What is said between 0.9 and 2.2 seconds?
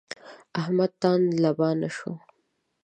تانده لبانه شو.